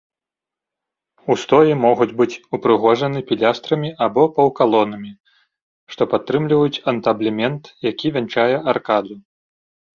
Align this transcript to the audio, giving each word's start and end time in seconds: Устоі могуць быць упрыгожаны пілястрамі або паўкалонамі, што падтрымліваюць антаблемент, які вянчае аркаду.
Устоі 1.33 1.73
могуць 1.85 2.15
быць 2.21 2.37
упрыгожаны 2.59 3.19
пілястрамі 3.33 3.89
або 4.07 4.23
паўкалонамі, 4.39 5.13
што 5.95 6.03
падтрымліваюць 6.17 6.83
антаблемент, 6.95 7.63
які 7.91 8.07
вянчае 8.19 8.51
аркаду. 8.77 9.13